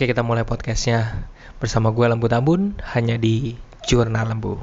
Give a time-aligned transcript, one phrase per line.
[0.00, 1.28] Oke kita mulai podcastnya
[1.60, 3.52] bersama gue Lembu Tambun hanya di
[3.84, 4.56] Jurnal Lembu.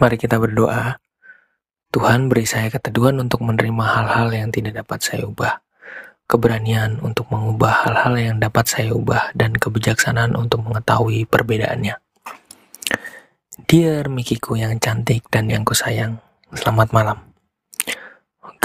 [0.00, 0.96] Mari kita berdoa.
[1.92, 5.60] Tuhan beri saya keteduhan untuk menerima hal-hal yang tidak dapat saya ubah.
[6.24, 12.00] Keberanian untuk mengubah hal-hal yang dapat saya ubah dan kebijaksanaan untuk mengetahui perbedaannya.
[13.68, 16.16] Dear Mikiku yang cantik dan yang kusayang,
[16.56, 17.25] selamat malam.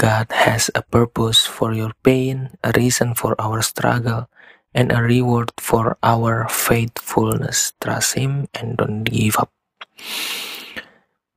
[0.02, 4.26] God has a purpose for your pain, a reason for our struggle,
[4.74, 7.78] and a reward for our faithfulness.
[7.78, 9.54] Trust Him and don't give up.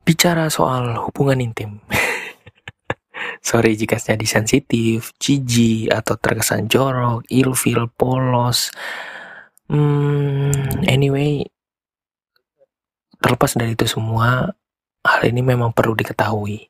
[0.02, 1.86] Bicara soal hubungan intim.
[3.46, 8.73] Sorry jika jadi sensitif, jijik, atau terkesan jorok, ilfil, polos.
[9.70, 11.45] Hmm, anyway,
[13.22, 14.58] terlepas dari itu semua,
[15.06, 16.66] hal ini memang perlu diketahui.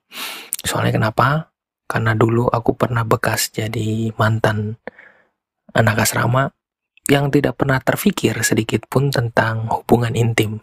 [0.59, 1.55] Soalnya kenapa?
[1.86, 4.81] Karena dulu aku pernah bekas jadi mantan
[5.75, 6.50] anak asrama
[7.05, 10.58] yang tidak pernah terfikir sedikit pun tentang hubungan intim.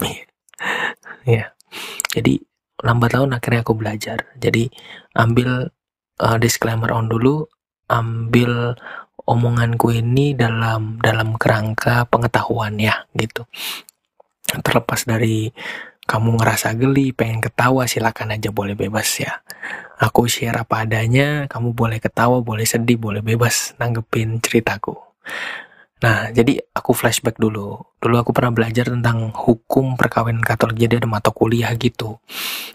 [1.27, 1.55] ya.
[2.13, 2.43] Jadi
[2.83, 4.27] lambat laun akhirnya aku belajar.
[4.37, 4.67] Jadi
[5.15, 5.71] ambil
[6.19, 7.47] uh, disclaimer on dulu,
[7.87, 8.75] ambil
[9.23, 13.47] omonganku ini dalam dalam kerangka pengetahuan ya gitu.
[14.67, 15.49] Terlepas dari
[16.03, 19.41] kamu ngerasa geli, pengen ketawa, silakan aja boleh bebas ya.
[20.03, 24.99] Aku share apa adanya, kamu boleh ketawa, boleh sedih, boleh bebas nanggepin ceritaku.
[26.03, 27.79] Nah, jadi aku flashback dulu.
[28.03, 32.19] Dulu aku pernah belajar tentang hukum perkawinan Katolik, jadi ada mata kuliah gitu.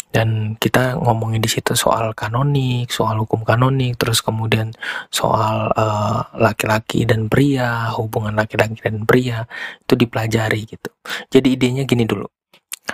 [0.08, 4.72] Dan kita ngomongin di situ soal kanonik, soal hukum kanonik, terus kemudian
[5.12, 9.44] soal eh, laki-laki uh, dan pria, hubungan laki-laki dan pria
[9.84, 10.90] itu dipelajari gitu.
[11.28, 12.37] Jadi idenya gini dulu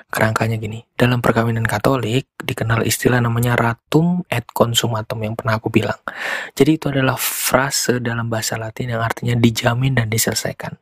[0.10, 0.86] kerangkanya gini.
[0.94, 5.98] Dalam perkawinan Katolik dikenal istilah namanya ratum et consumatum yang pernah aku bilang.
[6.58, 10.78] Jadi itu adalah frase dalam bahasa Latin yang artinya dijamin dan diselesaikan.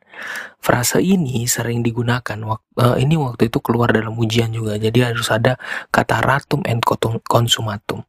[0.60, 2.38] Frase ini sering digunakan
[2.76, 4.76] uh, ini waktu itu keluar dalam ujian juga.
[4.76, 5.56] Jadi harus ada
[5.92, 6.80] kata ratum et
[7.24, 8.04] consumatum.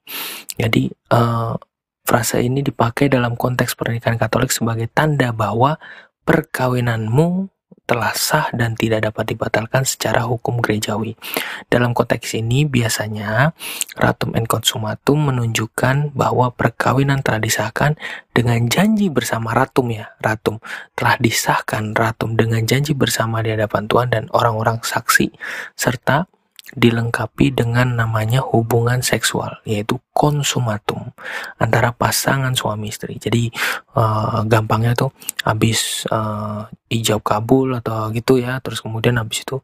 [0.55, 1.55] Jadi uh,
[2.03, 5.79] frase ini dipakai dalam konteks pernikahan Katolik sebagai tanda bahwa
[6.23, 7.52] perkawinanmu
[7.83, 11.19] telah sah dan tidak dapat dibatalkan secara hukum gerejawi.
[11.67, 13.51] Dalam konteks ini biasanya
[13.99, 17.99] ratum and consumatum menunjukkan bahwa perkawinan telah disahkan
[18.31, 20.63] dengan janji bersama ratum ya, ratum
[20.95, 25.35] telah disahkan ratum dengan janji bersama di hadapan Tuhan dan orang-orang saksi
[25.75, 26.31] serta
[26.71, 31.11] dilengkapi dengan namanya hubungan seksual yaitu konsumatum
[31.59, 33.19] antara pasangan suami istri.
[33.19, 33.51] Jadi
[33.99, 35.11] uh, gampangnya tuh
[35.43, 39.59] habis uh, ijab kabul atau gitu ya, terus kemudian habis itu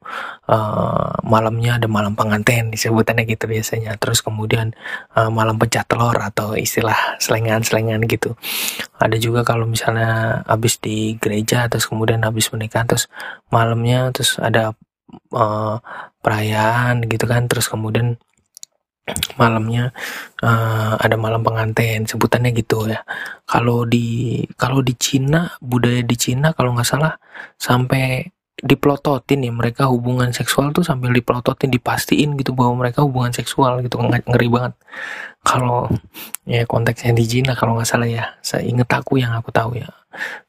[0.50, 3.96] uh, malamnya ada malam pengantin disebutannya gitu biasanya.
[3.96, 4.76] Terus kemudian
[5.16, 8.36] uh, malam pecah telur atau istilah selengan-selengan gitu.
[9.00, 13.08] Ada juga kalau misalnya habis di gereja terus kemudian habis menikah terus
[13.54, 14.76] malamnya terus ada
[15.34, 15.78] uh,
[16.22, 17.46] perayaan gitu kan.
[17.50, 18.18] Terus kemudian
[19.42, 19.90] malamnya
[20.46, 23.02] uh, ada malam pengantin sebutannya gitu ya.
[23.50, 27.18] Kalau di kalau di Cina budaya di Cina kalau nggak salah
[27.58, 33.80] sampai diplototin ya mereka hubungan seksual tuh sambil diplototin dipastiin gitu bahwa mereka hubungan seksual
[33.82, 33.98] gitu.
[34.04, 34.74] Ngeri banget.
[35.42, 35.88] Kalau
[36.44, 38.26] ya konteksnya di Cina kalau nggak salah ya.
[38.44, 39.88] Saya inget aku yang aku tahu ya.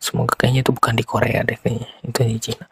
[0.02, 2.66] Semoga kayaknya itu bukan di Korea deh kayaknya itu di Cina.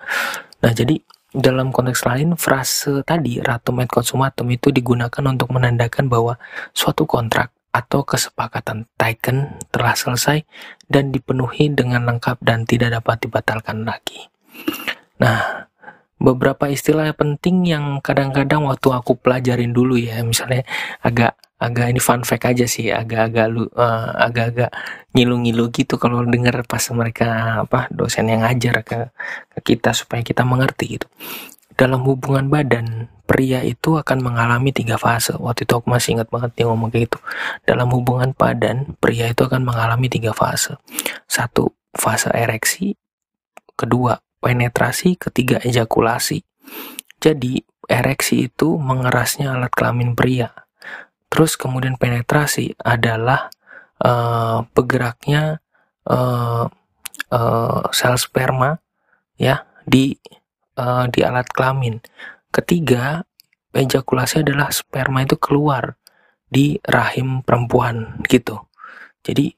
[0.58, 0.98] Nah jadi
[1.38, 6.34] dalam konteks lain, frase tadi ratum et consumatum itu digunakan untuk menandakan bahwa
[6.74, 10.42] suatu kontrak atau kesepakatan taken telah selesai
[10.90, 14.26] dan dipenuhi dengan lengkap dan tidak dapat dibatalkan lagi.
[15.22, 15.70] Nah,
[16.18, 20.66] beberapa istilah penting yang kadang-kadang waktu aku pelajarin dulu ya, misalnya
[21.06, 24.70] agak agak ini fun fact aja sih agak-agak lu uh, agak-agak
[25.10, 29.10] ngilu-ngilu gitu kalau dengar pas mereka apa dosen yang ngajar ke,
[29.58, 31.10] ke kita supaya kita mengerti gitu.
[31.74, 35.34] Dalam hubungan badan pria itu akan mengalami tiga fase.
[35.34, 37.18] Waktu itu aku masih ingat banget dia ngomong kayak gitu.
[37.66, 40.74] Dalam hubungan badan pria itu akan mengalami tiga fase.
[41.30, 42.98] Satu fase ereksi.
[43.78, 45.14] Kedua penetrasi.
[45.22, 46.42] Ketiga ejakulasi.
[47.22, 50.67] Jadi ereksi itu mengerasnya alat kelamin pria
[51.28, 53.52] Terus kemudian penetrasi adalah
[54.00, 55.60] uh, bergeraknya
[56.08, 56.66] uh,
[57.32, 58.80] uh, sel sperma
[59.36, 60.16] ya di
[60.80, 62.00] uh, di alat kelamin.
[62.48, 63.22] Ketiga,
[63.76, 66.00] ejakulasi adalah sperma itu keluar
[66.48, 68.64] di rahim perempuan gitu.
[69.20, 69.52] Jadi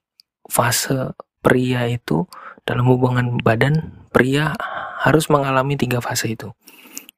[0.50, 2.26] fase pria itu
[2.66, 4.52] dalam hubungan badan pria
[5.00, 6.50] harus mengalami tiga fase itu.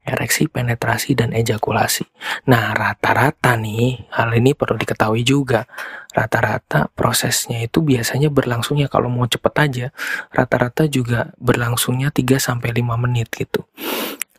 [0.03, 2.03] Ereksi, penetrasi, dan ejakulasi.
[2.51, 5.65] Nah, rata-rata nih, hal ini perlu diketahui juga.
[6.11, 9.87] Rata-rata prosesnya itu biasanya berlangsungnya kalau mau cepet aja,
[10.35, 13.65] rata-rata juga berlangsungnya 3-5 menit gitu.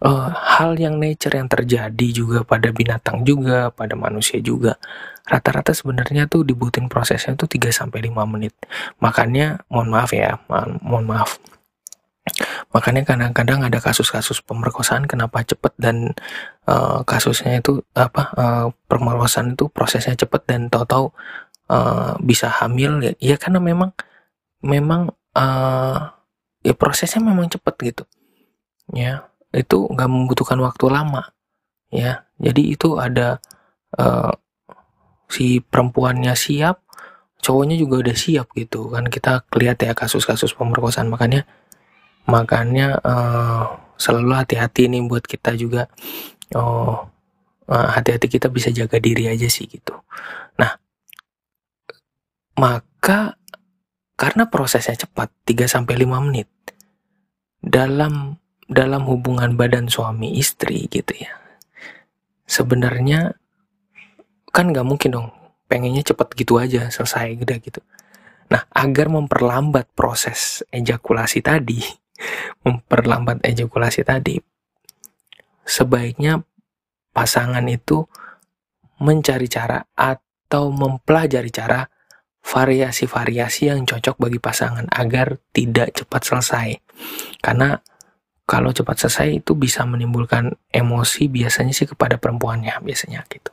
[0.03, 4.75] Uh, hal yang nature yang terjadi juga pada binatang juga, pada manusia juga.
[5.23, 7.87] Rata-rata sebenarnya tuh dibutuhin prosesnya tuh 3-5
[8.27, 8.51] menit.
[8.99, 10.43] Makanya, mohon maaf ya,
[10.83, 11.39] mohon maaf
[12.73, 16.17] Makanya kadang-kadang ada kasus-kasus pemerkosaan kenapa cepet dan
[16.65, 21.13] uh, kasusnya itu apa uh, pemerkosaan itu prosesnya cepet dan tahu-tahu
[21.69, 23.93] uh, bisa hamil ya, ya karena memang
[24.65, 26.17] memang uh,
[26.65, 28.03] ya prosesnya memang cepet gitu.
[28.89, 31.29] Ya itu nggak membutuhkan waktu lama.
[31.93, 33.37] Ya jadi itu ada
[34.01, 34.33] uh,
[35.29, 36.81] si perempuannya siap
[37.43, 38.89] cowoknya juga udah siap gitu.
[38.89, 41.11] Kan kita lihat ya kasus-kasus pemerkosaan.
[41.11, 41.45] Makanya
[42.29, 43.63] makanya uh,
[43.99, 45.87] selalu hati-hati nih buat kita juga.
[46.55, 47.09] Oh
[47.69, 49.95] uh, hati-hati kita bisa jaga diri aja sih gitu.
[50.59, 50.75] Nah
[52.59, 53.35] maka
[54.13, 56.49] karena prosesnya cepat 3 sampai 5 menit
[57.59, 58.37] dalam
[58.69, 61.33] dalam hubungan badan suami istri gitu ya
[62.47, 63.33] sebenarnya
[64.53, 65.27] kan nggak mungkin dong
[65.65, 67.81] pengennya cepat gitu aja selesai gitu gitu.
[68.53, 71.81] Nah agar memperlambat proses ejakulasi tadi
[72.63, 74.39] memperlambat ejakulasi tadi,
[75.63, 76.43] sebaiknya
[77.13, 78.03] pasangan itu
[78.99, 81.87] mencari cara atau mempelajari cara
[82.43, 86.67] variasi-variasi yang cocok bagi pasangan agar tidak cepat selesai.
[87.39, 87.79] Karena
[88.43, 93.51] kalau cepat selesai itu bisa menimbulkan emosi biasanya sih kepada perempuannya biasanya gitu.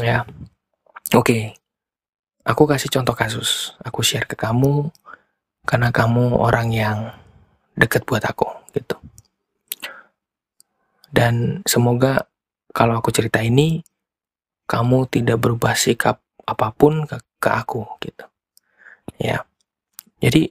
[0.00, 0.24] Ya.
[1.12, 1.20] Oke.
[1.20, 1.44] Okay.
[2.44, 3.72] Aku kasih contoh kasus.
[3.80, 4.92] Aku share ke kamu
[5.64, 6.98] karena kamu orang yang
[7.74, 8.96] deket buat aku gitu.
[11.14, 12.26] Dan semoga
[12.74, 13.82] kalau aku cerita ini
[14.66, 18.24] kamu tidak berubah sikap apa pun ke, ke aku gitu.
[19.22, 19.46] Ya.
[20.18, 20.50] Jadi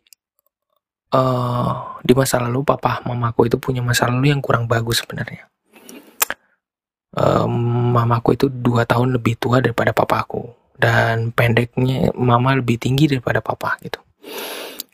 [1.11, 5.49] uh, di masa lalu papa mamaku itu punya masa lalu yang kurang bagus sebenarnya.
[7.13, 10.49] Um, mamaku itu dua tahun lebih tua daripada papaku
[10.81, 14.01] dan pendeknya mama lebih tinggi daripada papa gitu.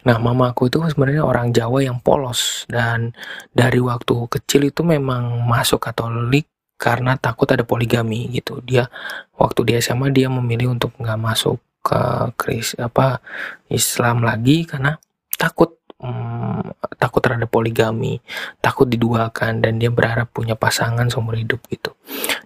[0.07, 3.11] Nah, mamaku itu sebenarnya orang Jawa yang polos dan
[3.51, 6.47] dari waktu kecil itu memang masuk Katolik
[6.79, 8.63] karena takut ada poligami gitu.
[8.63, 8.87] Dia
[9.35, 11.99] waktu di SMA dia memilih untuk nggak masuk ke
[12.39, 13.19] Kris apa
[13.67, 14.95] Islam lagi karena
[15.35, 18.19] takut hmm, takut terhadap poligami,
[18.63, 21.95] takut diduakan dan dia berharap punya pasangan seumur hidup gitu.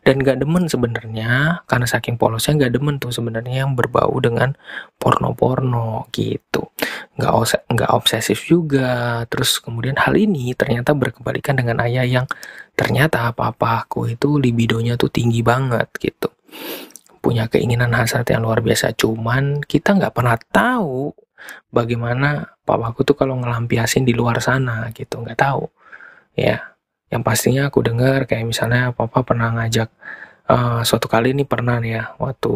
[0.04, 4.58] Dan gak demen sebenarnya karena saking polosnya gak demen tuh sebenarnya yang berbau dengan
[5.00, 6.74] porno-porno gitu.
[7.16, 7.34] Gak,
[7.72, 9.24] nggak obsesif juga.
[9.32, 12.26] Terus kemudian hal ini ternyata berkebalikan dengan ayah yang
[12.74, 16.34] ternyata apa-apa aku itu libidonya tuh tinggi banget gitu
[17.24, 21.16] punya keinginan hasrat yang luar biasa cuman kita nggak pernah tahu
[21.70, 25.68] bagaimana papaku tuh kalau ngelampiasin di luar sana gitu nggak tahu.
[26.38, 26.74] Ya
[27.14, 29.90] yang pastinya aku dengar kayak misalnya papa pernah ngajak
[30.50, 32.54] uh, suatu kali ini pernah nih ya waktu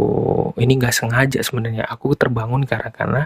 [0.57, 3.21] ini nggak sengaja sebenarnya aku terbangun karena karena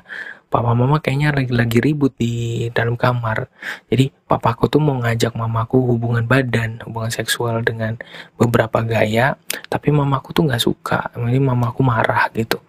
[0.52, 3.48] papa mama kayaknya lagi-lagi ribut di dalam kamar.
[3.88, 7.95] Jadi papaku tuh mau ngajak mamaku hubungan badan hubungan seksual dengan
[8.35, 9.40] beberapa gaya
[9.71, 11.16] tapi mamaku tuh nggak suka.
[11.16, 12.59] Ini mamaku marah gitu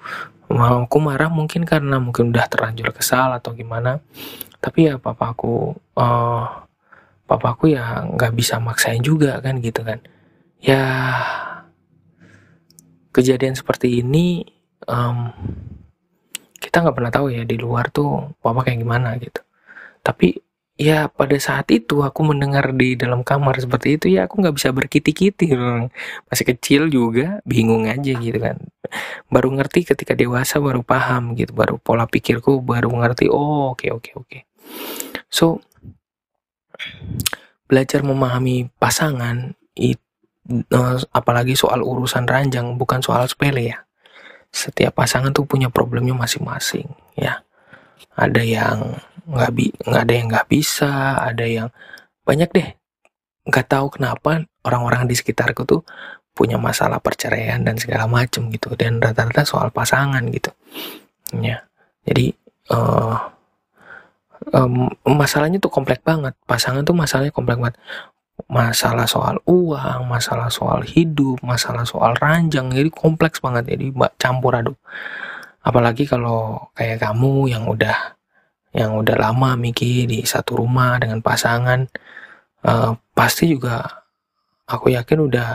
[0.59, 4.03] aku marah mungkin karena mungkin udah terlanjur kesal atau gimana.
[4.63, 6.47] Tapi ya papaku uh,
[7.27, 9.99] papaku ya nggak bisa maksain juga kan gitu kan.
[10.63, 10.85] Ya
[13.13, 14.47] kejadian seperti ini
[14.89, 15.33] um,
[16.63, 19.43] kita nggak pernah tahu ya di luar tuh papa kayak gimana gitu.
[20.03, 20.39] Tapi
[20.83, 24.75] ya pada saat itu aku mendengar di dalam kamar seperti itu ya aku nggak bisa
[24.75, 25.55] berkiti-kiti
[26.27, 28.59] masih kecil juga bingung aja gitu kan.
[29.31, 33.91] Baru ngerti ketika dewasa baru paham gitu baru pola pikirku baru ngerti oh oke okay,
[33.95, 34.27] oke okay, oke.
[34.27, 34.43] Okay.
[35.31, 35.63] so
[37.71, 40.03] belajar memahami pasangan itu
[40.51, 43.79] eh, apalagi soal urusan ranjang bukan soal sepele ya.
[44.53, 47.41] Setiap pasangan tuh punya problemnya masing-masing ya.
[48.13, 49.01] Ada yang
[49.33, 51.69] nggak bi nggak ada yang nggak bisa ada yang
[52.23, 52.69] banyak deh.
[53.49, 55.83] Nggak tahu kenapa orang-orang di sekitarku tuh
[56.33, 60.53] punya masalah perceraian dan segala macem gitu dan rata-rata soal pasangan gitu.
[61.37, 61.65] Ya
[62.05, 62.37] jadi
[62.73, 63.17] uh,
[64.55, 66.37] um, masalahnya tuh kompleks banget.
[66.45, 67.77] Pasangan tuh masalahnya kompleks banget.
[68.49, 73.69] Masalah soal uang masalah soal hidup masalah soal ranjang jadi kompleks banget.
[73.77, 74.79] Jadi campur aduk.
[75.63, 78.19] Apalagi kalau kayak kamu yang udah
[78.73, 81.85] yang udah lama mikir di satu rumah dengan pasangan
[82.65, 83.85] uh, pasti juga
[84.65, 85.51] aku yakin udah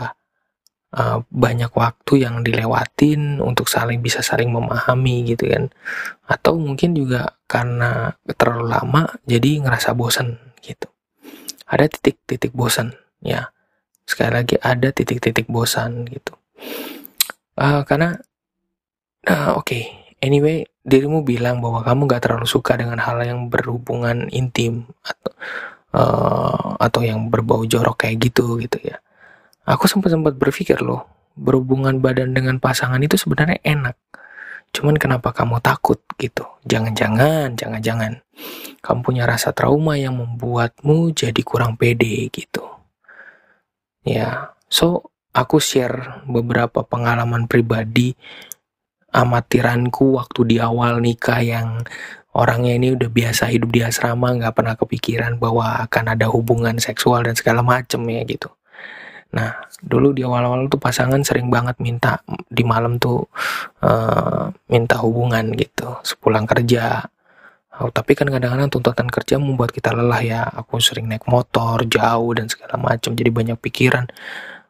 [0.94, 5.68] uh, banyak waktu yang dilewatin untuk saling bisa saling memahami gitu kan.
[6.28, 10.88] Atau mungkin juga karena terlalu lama jadi ngerasa bosan gitu.
[11.68, 13.52] Ada titik-titik bosan ya.
[14.08, 16.32] Sekali lagi ada titik-titik bosan gitu.
[17.58, 18.16] Uh, karena
[19.26, 19.66] uh, oke.
[19.66, 19.84] Okay.
[20.18, 25.32] anyway dirimu bilang bahwa kamu gak terlalu suka dengan hal yang berhubungan intim atau
[25.92, 28.98] uh, atau yang berbau jorok kayak gitu gitu ya.
[29.68, 31.04] Aku sempat sempat berpikir loh,
[31.36, 33.96] berhubungan badan dengan pasangan itu sebenarnya enak.
[34.72, 36.44] Cuman kenapa kamu takut gitu?
[36.64, 38.20] Jangan-jangan, jangan-jangan
[38.80, 42.64] kamu punya rasa trauma yang membuatmu jadi kurang pede gitu.
[44.08, 48.16] Ya, so aku share beberapa pengalaman pribadi
[49.18, 51.82] amatiranku waktu di awal nikah yang
[52.38, 57.26] orangnya ini udah biasa hidup di asrama nggak pernah kepikiran bahwa akan ada hubungan seksual
[57.26, 58.46] dan segala macem ya gitu.
[59.34, 63.26] Nah dulu di awal-awal tuh pasangan sering banget minta di malam tuh
[63.82, 65.98] uh, minta hubungan gitu.
[66.06, 67.02] Sepulang kerja.
[67.78, 70.42] Oh, tapi kan kadang-kadang tuntutan kerja membuat kita lelah ya.
[70.42, 74.10] Aku sering naik motor jauh dan segala macam jadi banyak pikiran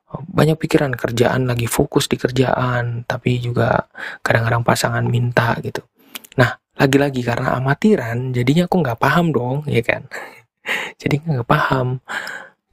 [0.09, 3.89] banyak pikiran kerjaan lagi fokus di kerjaan tapi juga
[4.25, 5.85] kadang-kadang pasangan minta gitu.
[6.41, 10.09] Nah lagi-lagi karena amatiran jadinya aku nggak paham dong ya kan?
[11.01, 12.01] Jadi nggak paham.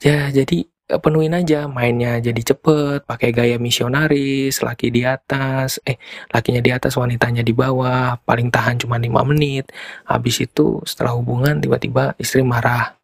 [0.03, 5.97] Ya jadi eh, penuhin aja mainnya jadi cepet pakai gaya misionaris laki di atas eh
[6.29, 9.71] lakinya di atas wanitanya di bawah paling tahan cuma 5 menit.
[10.07, 12.95] Habis itu setelah hubungan tiba-tiba istri marah.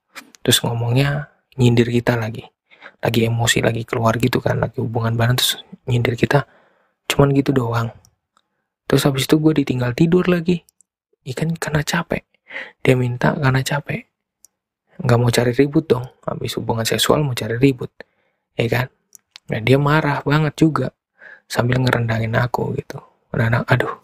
[0.44, 2.52] Terus ngomongnya nyindir kita lagi
[3.02, 5.58] lagi emosi lagi keluar gitu kan lagi hubungan bareng terus
[5.90, 6.46] nyindir kita
[7.10, 7.92] cuman gitu doang.
[8.88, 10.64] Terus habis itu gue ditinggal tidur lagi.
[11.28, 12.24] Ikan karena capek.
[12.84, 14.08] Dia minta karena capek.
[15.02, 16.06] Nggak mau cari ribut dong.
[16.24, 17.92] Habis hubungan seksual mau cari ribut.
[18.56, 18.88] Ya kan?
[19.52, 20.88] Nah dia marah banget juga.
[21.48, 23.00] Sambil ngerendangin aku gitu.
[23.32, 23.96] Anak aduh.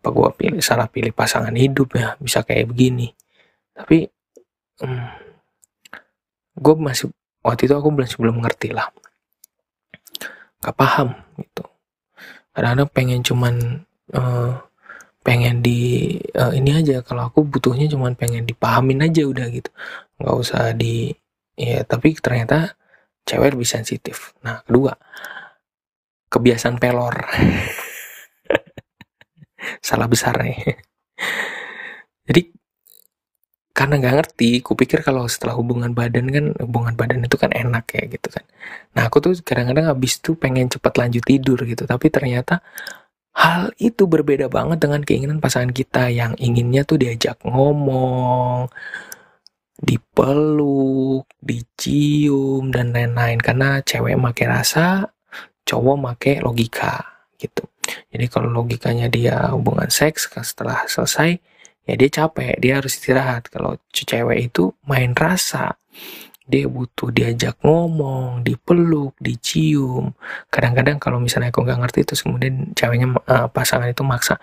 [0.00, 3.12] Apa gua pilih salah pilih pasangan hidup ya bisa kayak begini.
[3.76, 4.08] Tapi
[4.80, 5.08] hmm,
[6.56, 7.12] gue masih
[7.46, 8.90] waktu itu aku belum sebelum ngerti lah.
[10.58, 11.62] Gak paham gitu.
[12.50, 13.54] Kadang-kadang pengen cuman
[14.18, 14.58] uh,
[15.22, 16.98] pengen di uh, ini aja.
[17.06, 19.70] Kalau aku butuhnya cuman pengen dipahamin aja udah gitu.
[20.18, 21.14] Nggak usah di
[21.54, 22.74] ya tapi ternyata
[23.22, 24.34] cewek lebih sensitif.
[24.42, 24.98] Nah kedua
[26.26, 27.14] kebiasaan pelor.
[29.86, 30.58] Salah besar nih
[33.76, 38.02] karena nggak ngerti, kupikir kalau setelah hubungan badan kan hubungan badan itu kan enak ya
[38.08, 38.44] gitu kan.
[38.96, 42.64] Nah aku tuh kadang-kadang habis tuh pengen cepat lanjut tidur gitu, tapi ternyata
[43.36, 48.72] Hal itu berbeda banget dengan keinginan pasangan kita yang inginnya tuh diajak ngomong,
[49.76, 53.36] dipeluk, dicium, dan lain-lain.
[53.36, 55.12] Karena cewek make rasa,
[55.68, 57.04] cowok make logika
[57.36, 57.68] gitu.
[58.08, 61.36] Jadi kalau logikanya dia hubungan seks setelah selesai,
[61.86, 63.48] ya dia capek, dia harus istirahat.
[63.48, 65.78] Kalau cewek itu main rasa,
[66.46, 70.14] dia butuh diajak ngomong, dipeluk, dicium.
[70.50, 74.38] Kadang-kadang kalau misalnya aku nggak ngerti terus kemudian ceweknya uh, pasangan itu maksa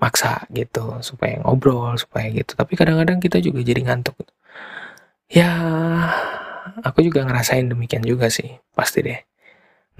[0.00, 2.56] maksa gitu supaya ngobrol supaya gitu.
[2.56, 4.16] Tapi kadang-kadang kita juga jadi ngantuk.
[5.32, 5.48] Ya,
[6.84, 9.20] aku juga ngerasain demikian juga sih, pasti deh.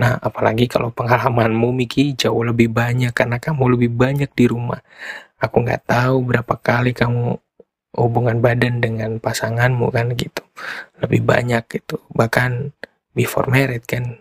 [0.00, 4.80] Nah, apalagi kalau pengalamanmu Miki jauh lebih banyak karena kamu lebih banyak di rumah.
[5.42, 7.34] Aku nggak tahu berapa kali kamu
[7.98, 10.46] hubungan badan dengan pasanganmu kan gitu.
[11.02, 11.98] Lebih banyak gitu.
[12.14, 12.72] Bahkan
[13.12, 14.16] before married kan.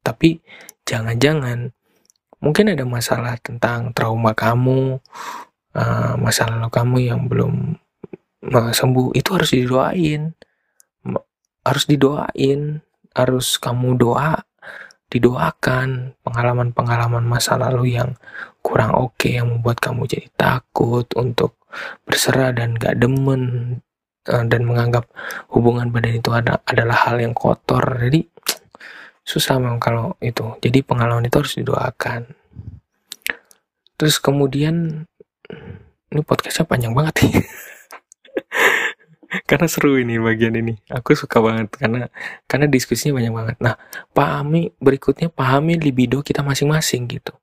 [0.00, 0.40] Tapi
[0.88, 1.70] jangan-jangan
[2.42, 5.00] mungkin ada masalah tentang trauma kamu
[5.76, 7.78] uh, masalah kamu yang belum
[8.50, 9.14] uh, sembuh.
[9.14, 10.34] Itu harus didoain.
[11.62, 12.82] Harus didoain.
[13.14, 14.42] Harus kamu doa
[15.14, 18.18] didoakan pengalaman-pengalaman masa lalu yang
[18.58, 21.54] kurang oke okay, yang membuat kamu jadi takut untuk
[22.02, 23.78] berserah dan gak demen
[24.26, 25.06] uh, dan menganggap
[25.54, 27.82] hubungan badan itu ada, adalah hal yang kotor.
[28.02, 28.26] Jadi
[29.30, 30.58] susah memang kalau itu.
[30.58, 32.34] Jadi pengalaman itu harus didoakan.
[33.94, 35.06] Terus kemudian
[36.10, 37.34] ini podcastnya panjang banget nih
[39.48, 40.74] karena seru ini bagian ini.
[40.90, 42.06] Aku suka banget karena
[42.46, 43.56] karena diskusinya banyak banget.
[43.60, 43.74] Nah
[44.14, 47.34] pahami berikutnya pahami libido kita masing-masing gitu.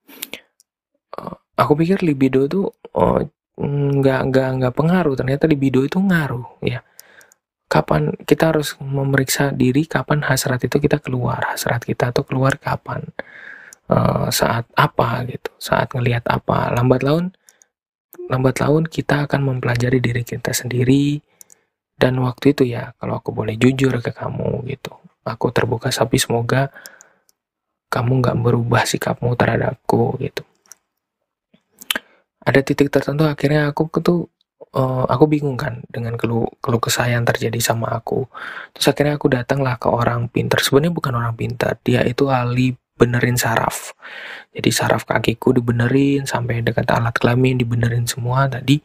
[1.16, 3.22] Uh, aku pikir libido tuh uh,
[3.62, 5.14] nggak nggak nggak pengaruh.
[5.20, 6.84] Ternyata libido itu ngaruh ya.
[7.72, 11.56] Kapan kita harus memeriksa diri kapan hasrat itu kita keluar.
[11.56, 13.04] Hasrat kita tuh keluar kapan?
[13.92, 15.52] Uh, saat apa gitu?
[15.60, 16.72] Saat ngelihat apa?
[16.72, 17.36] Lambat laun
[18.32, 21.20] lambat laun kita akan mempelajari diri kita sendiri
[22.01, 24.89] dan waktu itu ya kalau aku boleh jujur ke kamu gitu.
[25.22, 26.74] Aku terbuka tapi semoga
[27.93, 30.41] kamu nggak berubah sikapmu terhadapku gitu.
[32.41, 34.34] Ada titik tertentu akhirnya aku tuh
[34.74, 38.25] uh, aku bingung kan dengan keluh keluh kesah yang terjadi sama aku.
[38.74, 40.58] Terus akhirnya aku datanglah ke orang pintar.
[40.58, 43.93] Sebenarnya bukan orang pintar dia itu ahli benerin saraf.
[44.50, 48.81] Jadi saraf kakiku dibenerin sampai dekat alat kelamin dibenerin semua tadi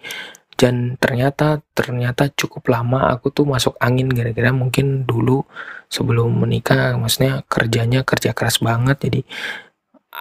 [0.56, 5.44] dan ternyata ternyata cukup lama aku tuh masuk angin gara-gara mungkin dulu
[5.92, 9.20] sebelum menikah maksudnya kerjanya kerja keras banget jadi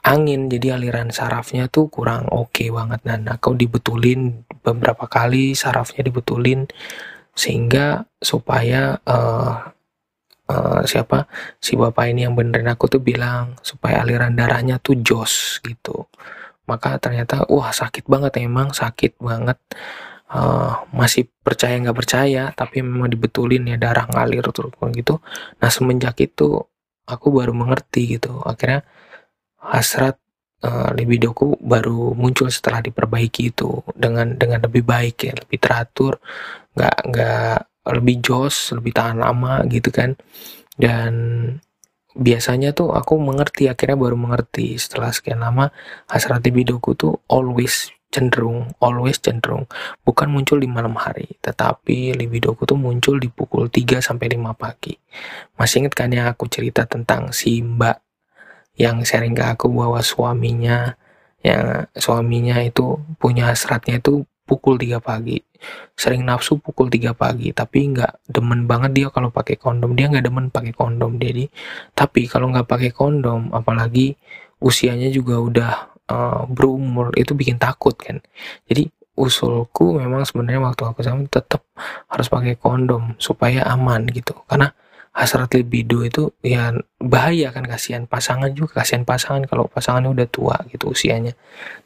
[0.03, 2.99] angin jadi aliran sarafnya tuh kurang oke okay banget.
[3.05, 6.67] Dan aku dibetulin beberapa kali sarafnya dibetulin
[7.35, 9.53] sehingga supaya uh,
[10.51, 11.27] uh, siapa
[11.59, 16.09] si bapak ini yang benerin aku tuh bilang supaya aliran darahnya tuh jos gitu.
[16.65, 19.61] Maka ternyata wah sakit banget emang sakit banget
[20.31, 25.21] uh, masih percaya nggak percaya tapi memang dibetulin ya darah ngalir terus gitu.
[25.61, 26.61] Nah semenjak itu
[27.05, 28.41] aku baru mengerti gitu.
[28.41, 28.81] Akhirnya
[29.61, 30.17] hasrat
[30.65, 33.81] uh, libidoku baru muncul setelah diperbaiki itu.
[33.93, 36.17] Dengan dengan lebih baik ya lebih teratur
[36.75, 40.17] nggak nggak lebih jos lebih tahan lama gitu kan.
[40.75, 41.13] Dan
[42.15, 44.75] biasanya tuh aku mengerti akhirnya baru mengerti.
[44.81, 45.69] Setelah sekian lama
[46.09, 49.67] hasrat libidoku tuh always cenderung always cenderung
[50.07, 54.95] bukan muncul di malam hari tetapi libidoku tuh muncul di pukul 3 sampai 5 pagi.
[55.59, 57.99] Masih inget kan yang aku cerita tentang si mbak
[58.79, 60.95] yang sharing ke aku bahwa suaminya
[61.43, 65.43] yang suaminya itu punya hasratnya itu pukul 3 pagi.
[65.97, 69.91] Sering nafsu pukul 3 pagi tapi nggak demen banget dia kalau pakai kondom.
[69.97, 71.51] Dia nggak demen pakai kondom jadi
[71.91, 74.15] tapi kalau nggak pakai kondom apalagi
[74.63, 75.71] usianya juga udah
[76.09, 78.21] uh, berumur itu bikin takut kan.
[78.69, 81.63] Jadi usulku memang sebenarnya waktu aku sama tetap
[82.11, 84.35] harus pakai kondom supaya aman gitu.
[84.45, 84.71] Karena
[85.15, 87.63] hasrat libido itu ya bahaya kan.
[87.63, 91.33] Kasihan pasangan juga kasihan pasangan kalau pasangannya udah tua gitu usianya.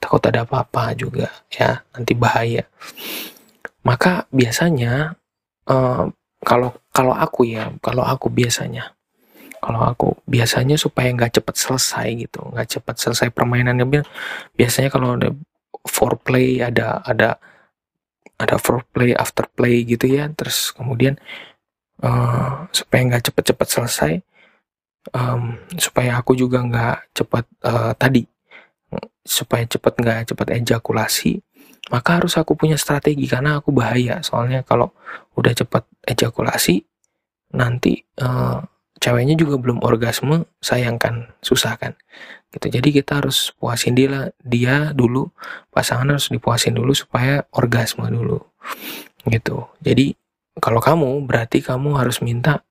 [0.01, 2.65] Takut ada apa-apa juga ya nanti bahaya.
[3.85, 5.15] Maka biasanya
[5.69, 6.09] uh,
[6.43, 8.98] kalau kalau aku ya kalau aku biasanya
[9.59, 14.03] kalau aku biasanya supaya nggak cepet selesai gitu nggak cepet selesai permainannya
[14.55, 15.35] biasanya kalau ada
[15.85, 17.39] foreplay ada ada
[18.39, 21.19] ada foreplay after play gitu ya terus kemudian
[22.03, 24.13] uh, supaya nggak cepet-cepet selesai
[25.11, 28.23] um, supaya aku juga nggak cepet uh, tadi
[29.27, 31.43] supaya cepet nggak cepet ejakulasi
[31.89, 34.21] maka harus aku punya strategi karena aku bahaya.
[34.21, 34.93] Soalnya kalau
[35.33, 36.85] udah cepet ejakulasi
[37.57, 38.61] nanti uh,
[38.99, 41.95] ceweknya juga belum orgasme sayangkan susah kan
[42.51, 45.31] gitu jadi kita harus puasin dia dia dulu
[45.71, 48.43] pasangan harus dipuasin dulu supaya orgasme dulu
[49.29, 50.13] gitu jadi
[50.59, 52.61] kalau kamu berarti kamu harus minta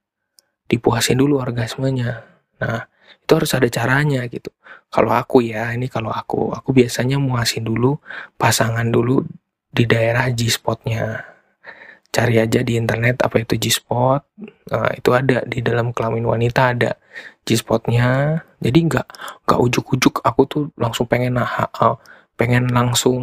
[0.69, 2.23] dipuasin dulu orgasmenya.
[2.61, 2.85] Nah,
[3.25, 4.53] itu harus ada caranya gitu.
[4.93, 7.97] Kalau aku ya, ini kalau aku, aku biasanya muasin dulu
[8.37, 9.25] pasangan dulu
[9.73, 11.25] di daerah G-spotnya.
[12.09, 14.23] Cari aja di internet apa itu G-spot.
[14.73, 16.97] Nah, itu ada di dalam kelamin wanita ada
[17.45, 18.43] G-spotnya.
[18.59, 19.07] Jadi nggak
[19.45, 20.25] nggak ujuk-ujuk.
[20.25, 21.97] Aku tuh langsung pengen nah, uh,
[22.35, 23.21] pengen langsung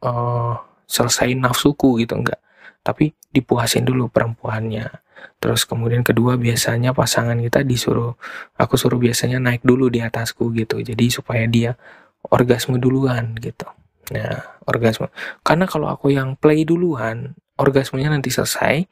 [0.00, 0.54] uh,
[0.88, 2.42] selesai nafsuku gitu enggak
[2.82, 4.90] tapi dipuasin dulu perempuannya.
[5.38, 8.18] Terus kemudian kedua biasanya pasangan kita disuruh
[8.58, 10.82] aku suruh biasanya naik dulu di atasku gitu.
[10.82, 11.78] Jadi supaya dia
[12.26, 13.66] orgasme duluan gitu.
[14.14, 15.10] Nah orgasme.
[15.46, 18.86] Karena kalau aku yang play duluan orgasmenya nanti selesai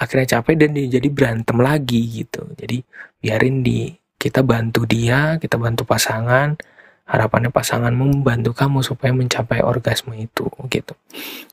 [0.00, 2.48] akhirnya capek dan dia jadi berantem lagi gitu.
[2.56, 2.80] Jadi
[3.20, 6.56] biarin di kita bantu dia kita bantu pasangan
[7.04, 10.94] harapannya pasangan membantu kamu supaya mencapai orgasme itu gitu.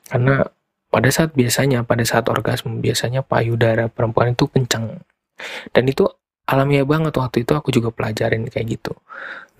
[0.08, 0.48] Karena
[0.88, 5.04] pada saat biasanya pada saat orgasme biasanya payudara perempuan itu kencang
[5.76, 6.08] dan itu
[6.48, 8.96] alamiah banget waktu itu aku juga pelajarin kayak gitu.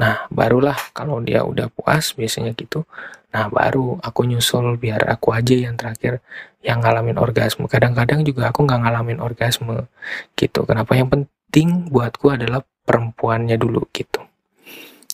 [0.00, 2.88] Nah barulah kalau dia udah puas biasanya gitu
[3.28, 6.24] nah baru aku nyusul biar aku aja yang terakhir
[6.64, 7.64] yang ngalamin orgasme.
[7.70, 9.86] Kadang-kadang juga aku nggak ngalamin orgasme
[10.34, 10.64] gitu.
[10.66, 10.96] Kenapa?
[10.98, 14.24] Yang penting buatku adalah perempuannya dulu gitu.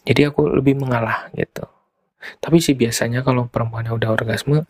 [0.05, 1.67] Jadi aku lebih mengalah gitu.
[2.41, 4.65] Tapi sih biasanya kalau perempuannya udah orgasme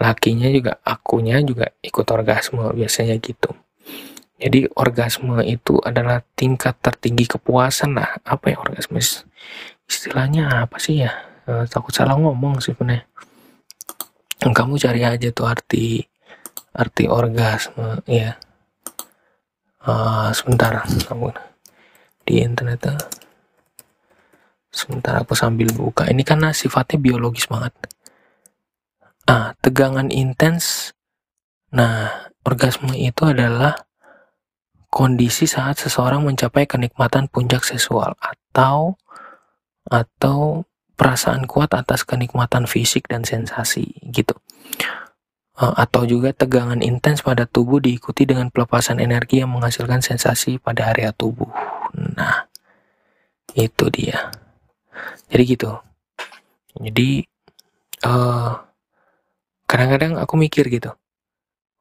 [0.00, 3.54] lakinya juga akunya juga ikut orgasme biasanya gitu.
[4.42, 8.18] Jadi orgasme itu adalah tingkat tertinggi kepuasan lah.
[8.26, 8.98] Apa ya orgasme?
[9.86, 13.04] Istilahnya apa sih ya e, takut salah ngomong sih sebenarnya
[14.40, 16.00] kamu cari aja tuh arti
[16.72, 18.40] arti orgasme ya
[19.84, 21.30] uh, sebentar kamu
[22.24, 23.22] di internet tuh
[24.72, 26.08] sebentar aku sambil buka.
[26.08, 27.76] Ini karena sifatnya biologis banget.
[29.28, 30.96] Ah, tegangan intens.
[31.76, 33.76] Nah, orgasme itu adalah
[34.88, 38.96] kondisi saat seseorang mencapai kenikmatan puncak seksual atau
[39.88, 40.64] atau
[41.02, 44.38] perasaan kuat atas kenikmatan fisik dan sensasi gitu.
[45.58, 50.94] Uh, atau juga tegangan intens pada tubuh diikuti dengan pelepasan energi yang menghasilkan sensasi pada
[50.94, 51.50] area tubuh.
[51.98, 52.46] Nah,
[53.58, 54.30] itu dia.
[55.26, 55.74] Jadi gitu.
[56.78, 57.26] Jadi
[58.06, 58.54] uh,
[59.66, 60.92] kadang-kadang aku mikir gitu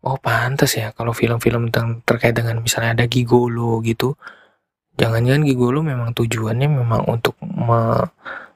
[0.01, 4.17] oh pantas ya kalau film-film tentang terkait dengan misalnya ada gigolo gitu
[4.97, 7.38] jangan-jangan gigolo memang tujuannya memang untuk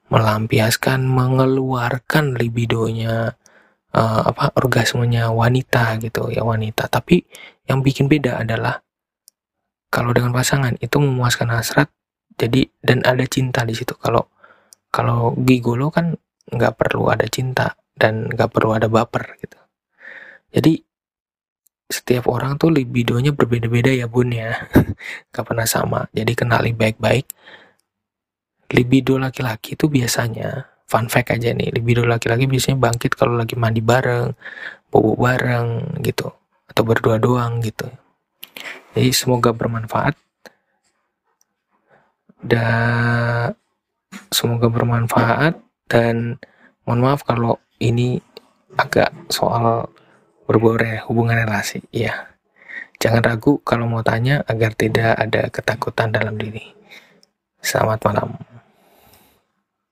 [0.10, 3.34] melampiaskan mengeluarkan libidonya
[3.96, 7.26] uh, apa orgasmenya wanita gitu ya wanita tapi
[7.66, 8.82] yang bikin beda adalah
[9.90, 11.90] kalau dengan pasangan itu memuaskan hasrat
[12.36, 14.28] jadi dan ada cinta di situ kalau
[14.96, 16.16] kalau gigolo kan
[16.52, 19.60] nggak perlu ada cinta dan nggak perlu ada baper gitu.
[20.56, 20.80] Jadi
[21.86, 24.56] setiap orang tuh libidonya berbeda-beda ya bun ya,
[25.32, 26.08] nggak pernah sama.
[26.12, 27.26] Jadi kenali baik-baik.
[28.72, 33.82] Libido laki-laki itu biasanya, fun fact aja nih, libido laki-laki biasanya bangkit kalau lagi mandi
[33.82, 34.34] bareng,
[34.90, 36.34] bobo bareng gitu,
[36.66, 37.86] atau berdua doang gitu.
[38.96, 40.16] Jadi semoga bermanfaat.
[42.46, 43.54] Dan
[44.30, 45.58] semoga bermanfaat
[45.90, 46.38] dan
[46.86, 48.22] mohon maaf kalau ini
[48.78, 49.90] agak soal
[50.46, 50.78] berbau
[51.10, 51.82] hubungan relasi.
[51.90, 52.30] Iya.
[53.02, 56.72] Jangan ragu kalau mau tanya agar tidak ada ketakutan dalam diri.
[57.60, 58.55] Selamat malam.